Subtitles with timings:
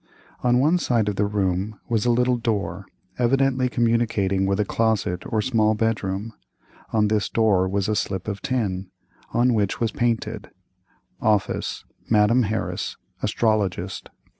[0.41, 2.87] On one side of the room was a little door,
[3.19, 6.33] evidently communicating with a closet or small bedroom;
[6.91, 8.89] on this door was a slip of tin,
[9.31, 14.09] on which was painted ++||| Office.—Madam Harris, Astrologist.